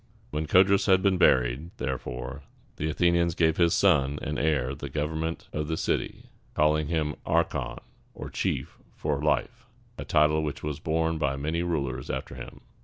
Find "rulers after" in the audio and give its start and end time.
11.61-12.33